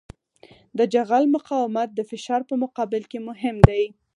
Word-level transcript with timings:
د 0.77 0.79
جغل 0.93 1.23
مقاومت 1.35 1.89
د 1.93 1.99
فشار 2.11 2.41
په 2.49 2.55
مقابل 2.63 3.03
کې 3.11 3.19
مهم 3.27 3.57
دی 3.69 3.83